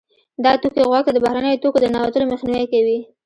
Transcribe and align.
دا 0.43 0.51
توکي 0.61 0.81
غوږ 0.89 1.03
ته 1.07 1.11
د 1.13 1.17
بهرنیو 1.23 1.61
توکو 1.63 1.77
د 1.81 1.85
ننوتلو 1.93 2.31
مخنیوی 2.33 2.67
کوي. 2.73 2.99